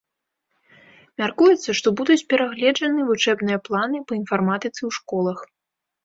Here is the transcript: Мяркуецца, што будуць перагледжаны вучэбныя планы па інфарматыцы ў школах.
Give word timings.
Мяркуецца, 1.21 1.69
што 1.79 1.91
будуць 1.99 2.23
перагледжаны 2.33 3.05
вучэбныя 3.09 3.57
планы 3.69 4.01
па 4.13 4.17
інфарматыцы 4.21 4.79
ў 4.79 4.99
школах. 4.99 5.39